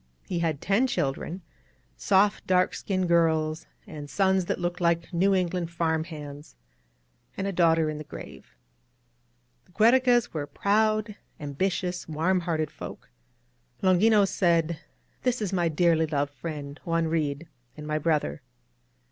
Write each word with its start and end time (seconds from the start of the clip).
He 0.25 0.39
had 0.39 0.61
ten 0.61 0.87
children,— 0.87 1.43
soft, 1.95 2.47
dark 2.47 2.73
60 2.73 2.91
AN 2.91 2.99
OUTPOST 3.01 3.03
OF 3.03 3.07
THE 3.09 3.13
REVOLUTION 3.15 3.55
skinned 3.55 3.69
girls, 3.85 3.95
and 3.99 4.09
sons 4.09 4.45
that 4.45 4.59
looked 4.59 4.81
like 4.81 5.13
New 5.13 5.35
England 5.35 5.69
farmhands,— 5.69 6.55
and 7.37 7.45
a 7.45 7.51
daughter 7.51 7.87
in 7.87 7.99
the 7.99 8.03
grave. 8.03 8.55
The 9.65 9.71
Giierecas 9.73 10.33
were 10.33 10.47
proud, 10.47 11.17
ambitious, 11.39 12.09
warm 12.09 12.39
hearted 12.39 12.71
folk. 12.71 13.11
Longinos 13.83 14.29
said: 14.31 14.79
^^This 15.23 15.39
is 15.39 15.53
my 15.53 15.67
dearly 15.69 16.07
loved 16.07 16.33
friend, 16.33 16.79
Juan 16.83 17.07
Reed, 17.07 17.47
and 17.77 17.85
my 17.85 17.99
brother." 17.99 18.41